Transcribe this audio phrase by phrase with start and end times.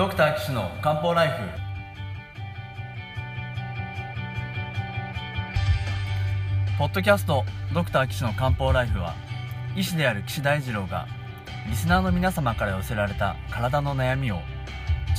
[0.00, 1.34] ドクター岸の漢方ライフ。
[6.78, 7.44] ポッドキャスト
[7.74, 9.14] ドクター岸の漢方ライフは
[9.76, 11.06] 医師である岸大二郎が
[11.68, 14.38] リスナーの皆様から寄せられた体の悩みを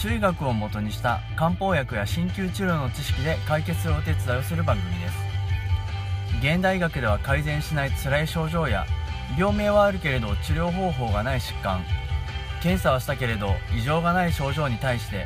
[0.01, 5.15] 中医学をもとにした漢方薬や鍼灸治療の知識で解決するお手伝いをする番組です。
[6.39, 8.87] 現代医学では改善しない辛い症状や
[9.37, 11.85] 病名はあるけれど治療方法がない疾患。
[12.61, 15.25] 検査はしたけれど異常がない症状に対して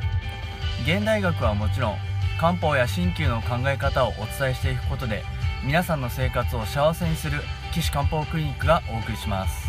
[0.83, 1.97] 現代学はもちろん
[2.39, 5.23] 漢方や鍼灸の考え方をお伝えしていくことで
[5.63, 7.41] 皆さんの生活を幸せにする
[7.73, 9.64] 岸漢方クリニックがお送りします。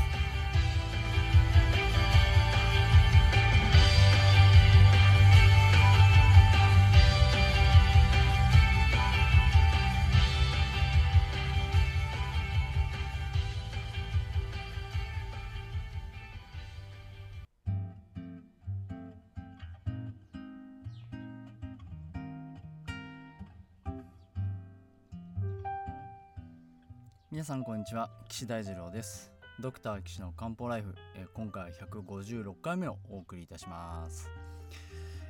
[27.36, 28.08] 皆さんこんにちは。
[28.30, 29.30] 岸大二郎です。
[29.60, 34.30] ドクター岸の漢方ライフ、え今回は156回目をお送りいたします、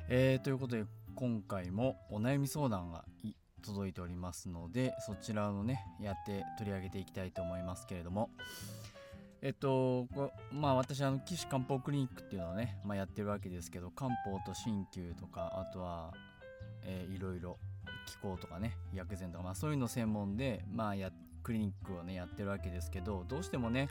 [0.07, 3.03] えーということで今回もお悩み相談が
[3.61, 8.29] 届いておりますのでそちらをねやって取り上げていきたいと思いますけれども。
[9.41, 16.13] えっとこまあ私あの岸漢方クリニックっていうのをね、まあ、やってるわけですけど漢方と鍼灸とかあとは、
[16.85, 17.59] えーいろいろ
[18.07, 21.11] 気候とかね薬膳とか、まあ、そういうの専門で、まあ、や
[21.47, 23.87] クリニックをねやってるわけですけどどうしてもね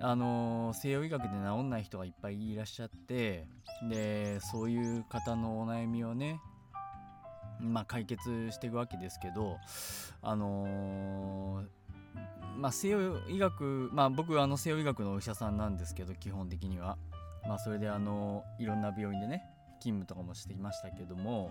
[0.00, 3.46] あのー西洋医学で治んない人がいっぱいいらっしゃって
[3.90, 6.40] でそういう方のお悩みをね
[7.60, 9.58] まあ解決していくわけですけど
[10.22, 11.66] あのー
[12.56, 16.96] まあ西洋医学まあ僕はあの西洋医学のお医者さんなんですけど基本的には。
[17.46, 19.42] まあそれであのいろんな病院でね
[19.80, 21.50] 勤務とかもしていましたけども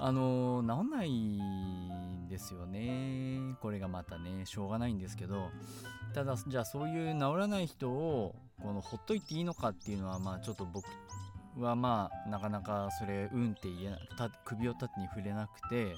[0.00, 3.56] あの治んないんですよね。
[3.60, 4.46] これがまたね。
[4.46, 5.50] しょうがないんですけど。
[6.14, 10.86] ただじゃあそういう治らない人をこのほっといていいのかっていうのはまあちょっと僕
[11.58, 15.94] はまあなかなかそれうんって言えなた首を縦に触れなくて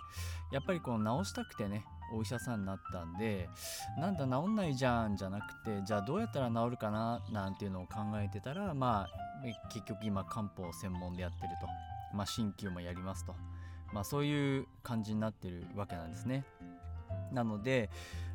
[0.52, 3.48] やっぱりこの治したくてねお医者さんになったんで
[3.98, 11.66] なんだ治んないじゃんじゃなくてじゃあどうやったら治るかななんていうのを考えてたらまあ結局今漢方専門でやってると。
[12.12, 13.34] まあ鍼灸もやりますと。
[13.92, 16.44] まあそういう感じになってるわけなんですね。
[17.32, 17.90] なので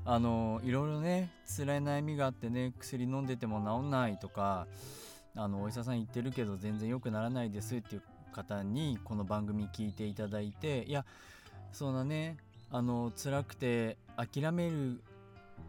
[0.05, 4.67] あのいろいろね辛い悩みがあってね薬飲んでても治んないとか
[5.35, 8.01] あのお医者さん言ってるけど全然良くならないですっていう
[8.33, 11.05] 方にこの番組聞いていただいていや
[11.71, 12.38] そんなね
[12.71, 15.01] あの辛くて諦める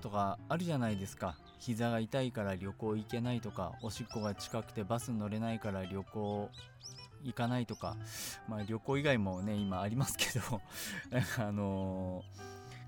[0.02, 1.36] とかあるじゃないですか。
[1.58, 6.50] 膝が痛いから旅行行けないとかおしっこが近くてバス乗れないから旅行
[7.26, 7.96] 行かないとか
[8.48, 10.60] まあ旅行以外もね今ありますけど
[11.42, 12.22] あの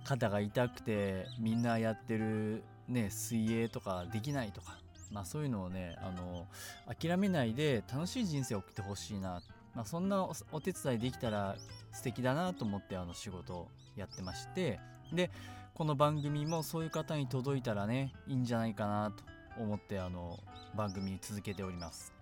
[0.04, 4.78] 肩が痛くてみんなやってるね水泳とかできないとか
[5.10, 6.46] まあそういうのをねあの
[6.86, 9.42] 諦めないで楽しい人生を送ってほしいな、
[9.74, 11.56] まあ、そんなおお手伝いできたら
[11.92, 14.80] 素敵だなと思ってあの仕事をやってまして
[15.12, 15.30] で
[15.74, 20.38] この番組もそういう方に届いたらねいいんじゃないかなと思ってあの
[20.76, 22.12] 番組続けております。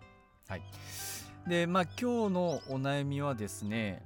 [0.49, 0.63] はい。
[1.47, 4.03] でまあ今日のお悩みはですね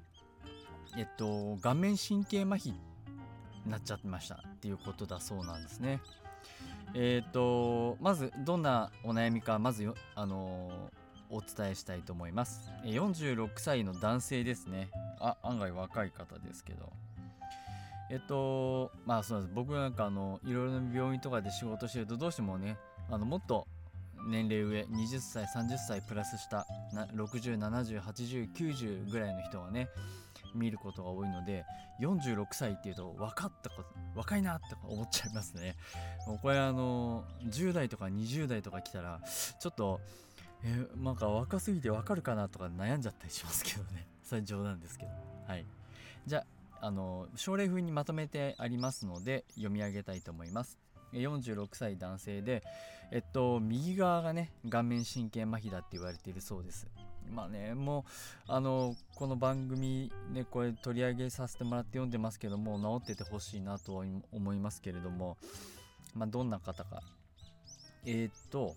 [0.96, 2.80] えっと顔面神経麻痺に
[3.66, 6.00] なっちゃってましたっていうことだそうなんですね。
[6.94, 10.70] えっとまずどんなお悩みかまずあの
[11.30, 12.70] お伝えしたいと思います。
[12.84, 14.90] 46歳の男性ですね。
[15.18, 16.92] あ案外若い方ですけど。
[18.10, 19.52] えっとまあそうです。
[19.54, 22.76] 僕なんかあのいろいろな病院とかで仕事してるとどうしてもね
[23.08, 23.66] あのもっと
[24.26, 26.66] 年齢上20歳30歳プラスした
[27.14, 29.88] 60708090ぐらいの人がね
[30.54, 31.64] 見ることが多いので
[32.00, 35.76] 46歳っていうと分かったか若いなって思っちゃいますね。
[36.26, 39.20] もうこれあの10代とか20代とか来たら
[39.58, 40.00] ちょっと
[40.62, 44.06] えなんか若すぎて分かるかなとか悩んじゃったりしますけどね。
[44.24, 45.10] それ冗談ですけど。
[45.46, 45.66] はい。
[46.26, 46.44] じゃ
[46.80, 50.78] ああの症例風にまとめてありますので読み上げたいと思います。
[51.12, 52.62] 46歳男性で
[53.12, 56.86] えっと右側がね顔面神経麻痺だって言われているそうです。
[57.30, 58.04] まあねも
[58.48, 65.36] うあのこの番組ねこれ取り上げさせてもらって読んでますけども治っててほしいなと思いますけれども
[66.14, 67.02] まあどんな方か。
[68.04, 68.74] えーっと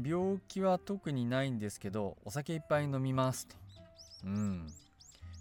[0.00, 3.56] 病気は特にないんですけどお酒いっぱい飲みますと。
[4.24, 4.66] うん。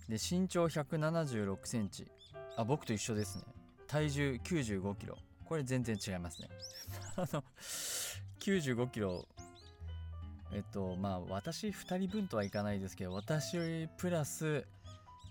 [0.09, 2.07] で身長176センチ。
[2.56, 3.44] あ僕と一緒ですね。
[3.88, 5.18] 体重95キロ。
[5.47, 6.49] これ全然違いますね。
[7.15, 7.44] あの
[8.39, 9.25] 95キロ
[10.51, 14.65] えっとまあ私2人分とはいかないですけど私プラス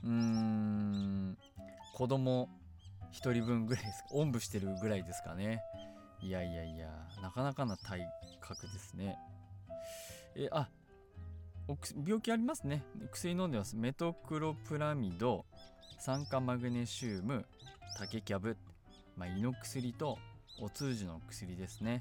[0.03, 1.39] うーん
[1.95, 2.49] 子供
[3.13, 4.05] 1人分ぐらいです。
[4.11, 5.63] おんぶしてるぐらいですかね。
[6.21, 6.89] いやいやいや
[7.23, 8.07] なかなかな体
[8.41, 9.19] 格ですね。
[10.35, 10.69] えあ
[12.05, 12.85] 病気ありますね。
[13.11, 13.77] 薬飲んでます。
[13.77, 15.45] メトクロプラミド
[15.99, 17.47] 酸化マグネシウム
[17.99, 18.57] 竹キャブ、
[19.17, 20.19] まあ、胃の薬と
[20.61, 22.01] お通じの薬ですね。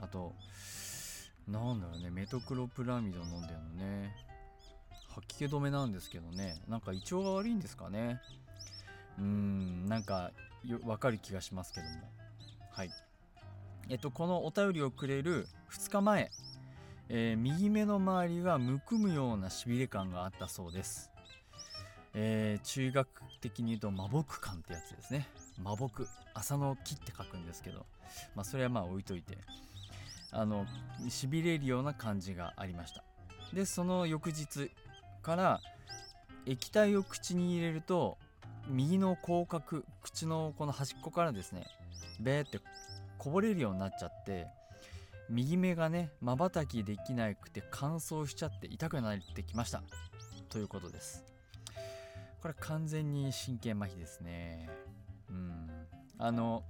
[0.00, 0.32] あと
[1.48, 4.14] なんだろうねメトクロプラミド飲んでるのね。
[5.14, 6.56] 吐き気止めなんですけどね。
[6.68, 8.20] なんか胃腸が悪いんですかね。
[9.18, 10.32] うんなんか
[10.84, 11.92] わかる気がしますけども。
[12.70, 12.90] はい。
[13.88, 16.30] えっとこのお便りをくれる2日前。
[17.14, 21.10] えー、右目の周りがむくむようなしびれ感があったそうです、
[22.14, 23.08] えー、中学
[23.42, 25.28] 的に言うと麻木感ってやつですね。
[25.58, 27.86] 麻木朝の木って書くんですけど
[28.34, 29.38] まあそれはまあ置いといて
[30.30, 30.66] あの
[31.08, 33.04] しびれるような感じがありました。
[33.52, 34.70] でその翌日
[35.22, 35.60] から
[36.46, 38.16] 液体を口に入れると
[38.68, 41.66] 右の口角口のこの端っこからですね
[42.20, 42.60] ベーって
[43.18, 44.46] こぼれるようになっちゃって
[45.28, 49.82] 右目がねまばたきできなくて乾燥しちゃって痛くなってきました。
[50.48, 51.24] ということです。
[52.40, 54.68] これ完全に神経麻痺ですね。
[56.22, 56.62] あの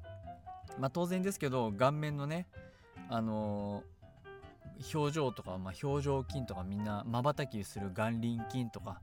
[0.78, 2.46] まあ当然ですけど顔面のね
[3.10, 3.84] あの
[4.94, 9.02] 表情とか、まあ、表情筋とかみんなまばたきする眼輪筋とか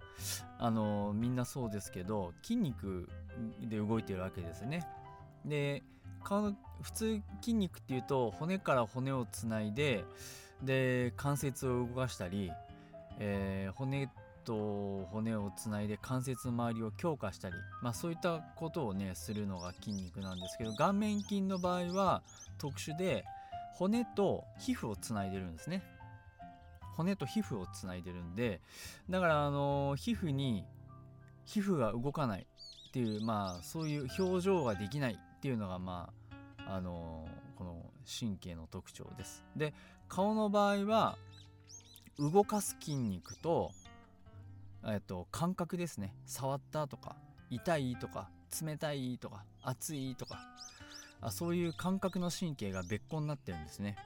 [0.58, 3.08] あのみんなそうですけど筋肉
[3.62, 4.88] で動いてるわけですね。
[5.46, 5.84] で
[6.82, 10.04] 普通筋肉っていうと骨から骨をつないで
[10.64, 12.52] で関節を動かしたり、
[13.20, 14.10] えー、骨
[14.50, 22.24] と骨をつないで関節の周りを強化したり、まあ、そういったことをねするのが筋肉なんですけど顔面筋の場合は
[22.58, 23.26] 特殊で
[23.76, 25.84] 骨と皮膚をつないでるんですね
[26.98, 28.60] 骨と皮膚をつないでるんで
[29.08, 30.66] だからあの皮膚に
[31.46, 32.48] 皮膚が動かない
[32.90, 36.10] っていうまあそういう表情ができないっていうのがま
[36.66, 37.86] ああのこの
[38.20, 39.44] 神経の特徴です。
[39.56, 39.74] で
[40.08, 41.18] 顔の場合は
[42.18, 43.72] 動かす筋肉と,、
[44.86, 46.16] えっと感覚ですね。
[46.26, 47.16] 触ったとか
[47.50, 48.30] 痛いとか
[48.62, 50.40] 冷たいとか熱いとか。
[51.22, 53.98] あそういう感覚の神経が別個になってるんですね。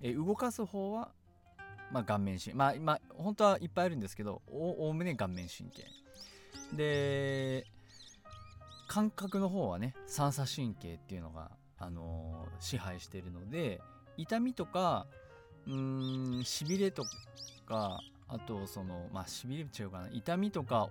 [0.00, 1.12] え動かす方は、
[1.92, 5.84] まあ、顔面神まあ、まあ、本当はいっぱいあるんですけどおおむね顔面神経。
[6.74, 7.66] で
[8.88, 13.80] 感覚の方はね三叉神経っていうのが、あのー、支配しているので
[14.16, 15.06] 痛みとか
[15.66, 17.04] うーんしびれと
[17.66, 20.08] かあとそのまあしびれ違うかな。
[20.12, 20.88] 痛みとか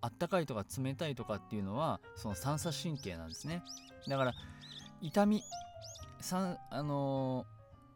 [0.00, 3.62] あったかいとか冷たいとかっていうのはその三叉神経なんですね。
[4.08, 4.32] だから
[5.00, 5.42] 痛み
[6.20, 7.46] さあの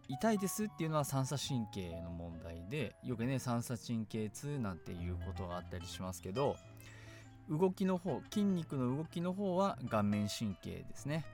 [0.08, 6.56] ー、痛いですっていうのは三叉神経の問題でよくね三叉神経痛なんていうことがあったりしますけど
[7.50, 11.24] 動きの方筋肉の動きの方は顔面神経ですね。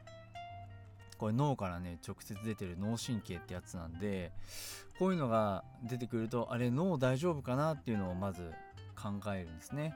[1.20, 4.32] これ脳からね直接出てる脳神経ってやつなんで
[4.98, 8.50] こういうのが出てくるとあれ脳大丈夫かなっていうのをまず
[8.96, 9.94] 考えるんですね。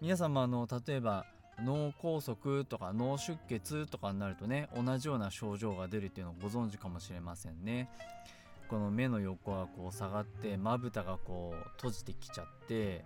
[0.00, 1.26] 皆様あの例えば
[1.64, 7.90] 脳梗塞とか脳出血とかになるとね同じような症状が出るっていうのをご存知かもしれませんね。
[8.68, 13.04] この目の横がこう下がってまぶたがこう閉じてきちゃって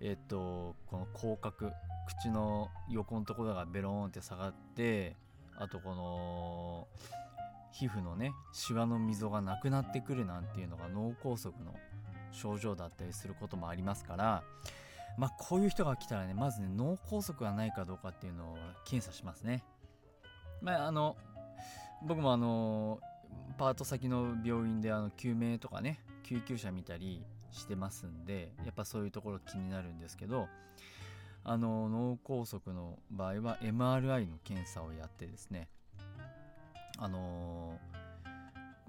[0.00, 1.72] えっとこの口角
[2.06, 5.16] 口の横のところがベローンって下がって
[5.60, 6.88] あとこの
[7.72, 11.74] 皮膚のねシワの溝がなくなってくるなんていうのが脳梗塞の
[12.32, 14.42] 症状だったりすることもありますから
[15.16, 19.64] まあこういう人が来たらねまずね脳梗塞がないかどうかっていうのを検査しますね。
[20.60, 21.16] まああの
[22.02, 23.00] 僕もあの
[23.58, 30.46] パート先の病院であの救命とかね救急車見たりしてますんでやっぱそういうところ気になるんですけど
[31.50, 35.66] あの脳梗塞の場合は MRI の検査をやってですね
[36.98, 37.78] あの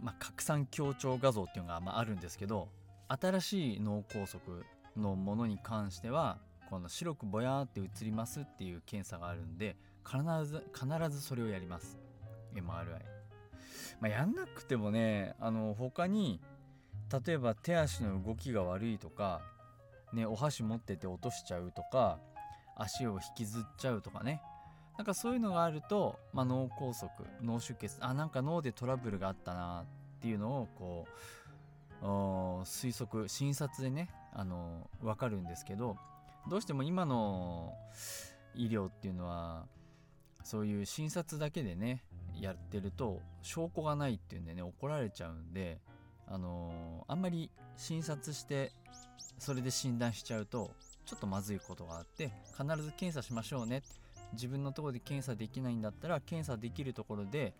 [0.01, 2.67] ー、まあ、拡散強調画像っていうのが、まあ、あるんですけど
[3.07, 4.41] 新しい脳梗塞
[4.97, 6.37] のものに関しては
[6.69, 11.97] この白くぼやーって映りますっていう検査があるんで必ず必ずそれをやります。
[12.53, 12.99] MRI
[14.01, 16.41] まあ、やんなくてもねあの他に
[17.25, 19.39] 例えば手足の動きが悪いとか、
[20.11, 22.19] ね、お箸持ってて落としちゃうとか
[22.79, 24.41] 足を引きずっちゃうとかね。
[24.97, 27.09] なんかそういうのがあると、まあ、脳梗塞
[27.41, 29.85] 脳出血あなんか脳でトラブルがあったな
[30.17, 31.07] っていうのをこ
[32.01, 32.05] う
[32.65, 35.95] 推測診察でねあの分かるんですけど
[36.49, 37.73] どうしても今の
[38.55, 39.67] 医療っていうのは
[40.43, 42.03] そういう診察だけでね
[42.37, 45.79] やってると証拠がないっていうんでね怒られちゃうんで
[46.31, 48.71] あの、あんまり診察して
[49.39, 50.71] それで診断しちゃうと
[51.09, 53.81] ちょっとまずいことがあって必ず検査しましょうね。
[54.33, 57.55] 自分のところで検査できないんだったら検査できるところで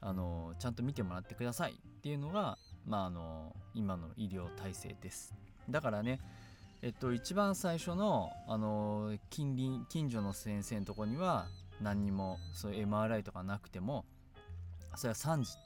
[0.00, 1.72] あのちゃんと見てもらってください。
[1.72, 5.34] っていうのが、まあ、あの今の医療体制です。
[5.68, 6.20] だからね
[6.82, 11.48] えっと一番最初のあの近隣近所の先生のとこには
[11.80, 14.04] 何にもそういう MRI とかなくても
[14.94, 15.58] それは3次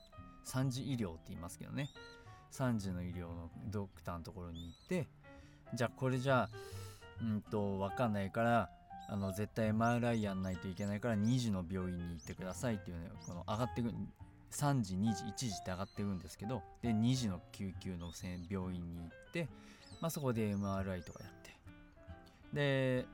[0.47, 1.91] 3次医療って言いますけどね。
[2.53, 5.07] 3次の医療のドクターのところに行って
[5.75, 6.51] じゃあこれじゃあ
[7.23, 8.71] うんと分かんないから
[9.09, 13.93] あの絶対 MRI やんないといけないから2時の病院に行ってくださいっていうねこの上がってく
[14.51, 18.11] 3時2時1時って上がっていくんですけどで2時の救急の
[18.51, 19.49] 病院に行って、
[20.01, 21.47] まあ、そこで MRI とかやって。
[22.53, 23.07] で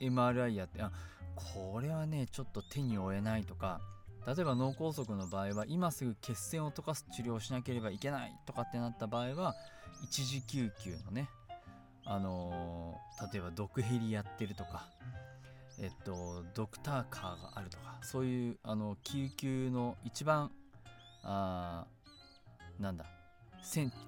[0.00, 0.90] MRI やってあ
[1.34, 3.80] これはねちょっと手に負えないとか
[4.26, 9.54] 例えば脳梗塞の場合は今すぐ血栓を溶かす治療をしなければいけないとかってなった場合は
[10.04, 11.28] 一時救急のね
[12.10, 14.88] あのー、例えば毒ヘリやってるとか
[15.80, 20.50] えっとドクターカーがあるとかそういうあの救急の一番
[21.22, 21.86] あ
[22.80, 23.04] なんだ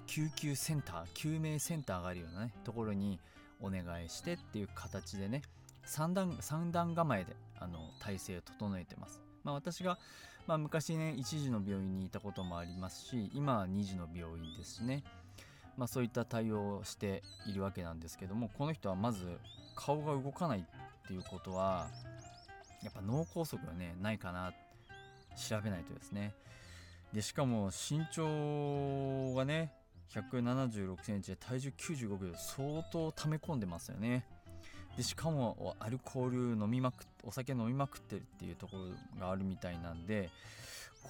[0.05, 3.21] 救急センター救命センターがあるようなねところに
[3.61, 5.41] お願いしてっていう形でね
[5.87, 9.21] 3段 ,3 段構えであの体制を整えてます。
[9.45, 9.97] まあ、私が、
[10.47, 15.03] まあ、昔ね1時の病院にいたこともありますし今は2時の病院ですしね、
[15.77, 19.39] まあ、そういった対応をしているわけなんですけどもこの人はまず
[19.75, 21.87] 顔が動かないっていうことは
[22.83, 24.53] やっぱ脳梗塞がねないかな
[25.49, 26.33] 調べないとですね。
[27.13, 29.71] でしかも身長がね
[30.13, 34.25] 176センチで体重95キロ相当溜め込んでますよね。
[34.97, 40.29] でしかもアルコール飲みまくお酒飲みまくってるっていうところがあるみたいなんで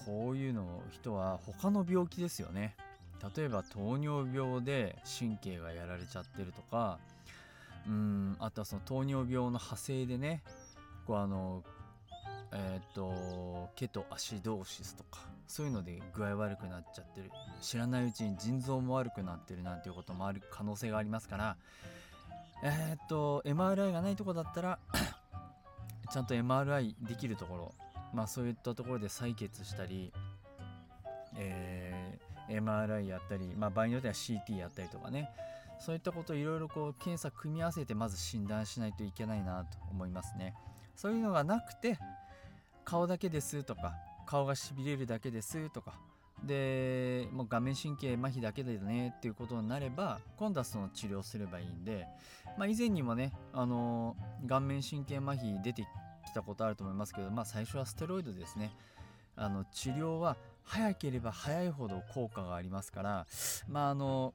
[0.05, 2.75] こういうの人は他の病気ですよね。
[3.35, 6.99] 例えば糖尿病で神経がやられちゃってるとか
[7.87, 10.41] うんあとはその糖尿病の派生でね
[11.05, 11.63] こうあの
[12.51, 17.29] えっ、ー、とケトアシドーシスとかそういうので具合悪くなっちゃってる。
[17.61, 21.57] 知らないうちに腎臓も悪くなってるなんていうこともある可能性がありますから
[22.61, 24.79] えっ、ー、と MRI がないとこだったら
[26.11, 27.73] ちゃんと MRI できるところ
[28.13, 30.11] まあそういったところで採血したり、
[31.37, 31.92] えー、
[32.61, 35.29] MRI やったり、まあ、場合によっては CT やったりとかね。
[35.79, 40.53] そういったことをいろいろこう検査組み合わせてまず診断しないといけないなと思いますね。
[40.95, 41.97] そういうのがなくて
[42.85, 43.93] 顔だけですとか
[44.25, 45.95] 顔がしびれるだけですとか
[46.43, 52.07] でもう顔面神経麻痺だけでねっていうことになれば今度はその治療すればいいんで、
[52.57, 54.15] まあ、以前にもね、あの
[54.47, 55.83] 顔面神経麻痺出て
[56.25, 58.71] きたことあると思いますけど、まあ、最初はステロイドですね。
[59.35, 63.27] あの治療は早ければ早いほど効果がありますから
[63.67, 64.33] まああの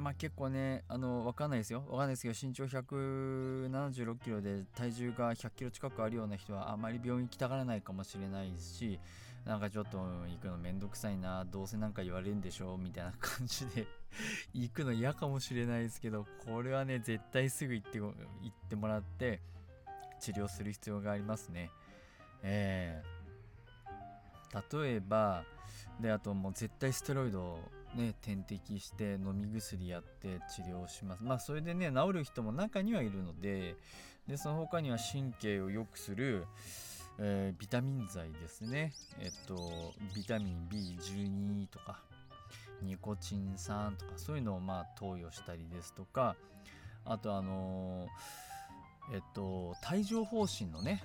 [0.00, 1.82] まあ結構ね、あの、わかんないですよ。
[1.88, 8.98] わかんないですけど、身長176キロで体重が100キロ近くあるような人はあまり病院行きたがらないかもしれないし、
[9.46, 13.86] なんかちょっと行くのめんどくさいな、どうせなんか言われるんでしょうみたいな感じで
[14.52, 19.40] 行くの嫌かもしれないですけど、これはね、絶対すぐ行って行ってもらって、
[20.20, 21.70] 治療する必要がありますね。
[22.42, 23.15] えー、
[24.72, 25.44] 例えば、
[26.00, 27.58] で、あともう絶対ステロイド
[27.94, 31.22] ね、点滴して飲み薬やって治療します。
[31.22, 33.76] まあそれでね、治る人も中にはいるので、
[34.28, 36.44] で、その他には神経を良くする、
[37.18, 38.92] えー、ビタミン剤ですね。
[39.20, 42.00] えっと、ビタミン B12 とか、
[42.82, 46.36] ニコチン酸とか、そういうのをまあ投与したりですとか、
[47.04, 51.02] あとあのー、えっと、帯状疱疹のね、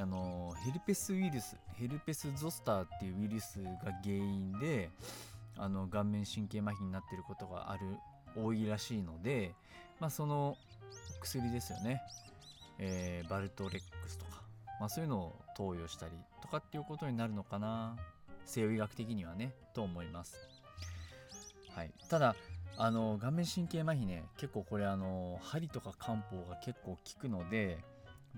[0.00, 4.90] あのヘルペスウイルスヘルペスゾスターっていうウイルスが原因で
[5.56, 7.80] あの顔面神経麻痺になっていることがある
[8.34, 9.52] 多いらしいので、
[10.00, 10.56] まあ、その
[11.20, 12.00] 薬ですよね、
[12.78, 14.42] えー、バルトレックスとか、
[14.80, 17.96] まあ、そういうのを投与したりとかっていうことになるのかな。
[18.44, 20.36] 西洋医学的にはねと思います、
[21.74, 22.36] はい、ただ
[22.76, 27.78] あの顔面神経麻痺ね結構これあの針とか漢方が結構効くので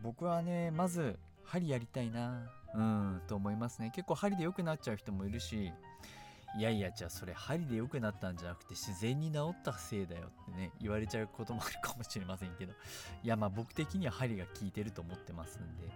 [0.02, 2.50] 僕はねまず針やりたいな。
[2.74, 3.92] うんと思いますね。
[3.94, 5.72] 結構針で良くなっちゃう人もいるし
[6.56, 12.72] いやいやじゃあそれ針で良くなったんじゃなくて自然に治ったせいだよってね言われちゃうこともあるかもしれませんけど
[13.24, 15.92] いやまあ僕的には針が効いてると思ってますんで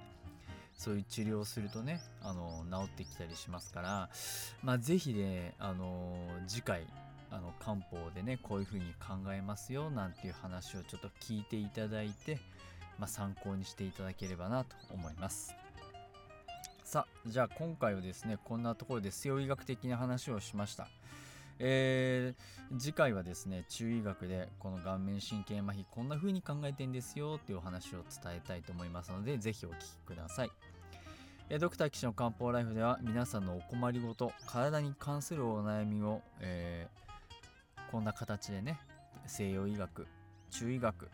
[0.77, 4.11] そういう治療をするとねあの治ってきたりしますから
[4.63, 6.17] まあ是非ねあの
[6.49, 6.87] 次回
[7.31, 12.39] あの漢方でねこういう風に考えますよなんていう話をちょっと聞いていただいて、
[12.99, 15.55] まあ、参考にしていただければなと思います。
[16.85, 20.89] さあじゃあ今回はですねこんなところで西洋医学的な話をしました、
[21.59, 30.51] えー、次回はですね中医学でこの顔面神経麻痺こんな風に考えてんですよっていうお話を伝えたいと思いますので是非お聞きください。
[31.51, 38.79] えドクター岸の漢方ライフでは皆さんのお困りごと体に関するお悩みを、えー、こんな形でね
[39.27, 40.07] 西洋医学
[40.51, 41.11] 中医学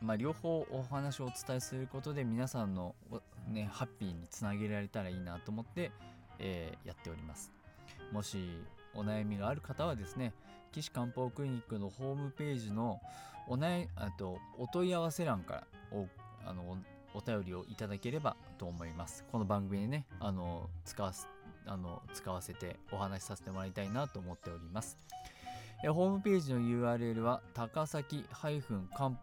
[0.00, 2.94] まあ、両方お話をお伝えすることで皆さんの、
[3.48, 5.90] ね、ハッピーにつなげられたらいいなと思って、
[6.38, 7.52] えー、やっております。
[8.12, 8.50] もし
[8.94, 10.32] お悩みがある方はですね
[10.72, 13.00] 岸漢方クリニックのホームページの
[13.48, 16.06] お悩あとお問い合わせ欄からお
[16.46, 16.76] あの
[17.14, 19.24] お便りをいただければと思います。
[19.32, 21.12] この番組でねあの使わ
[21.66, 24.96] あの使わせてお話しさせてもらいたいなと思っております。
[25.86, 28.54] えホームページの URL は高崎漢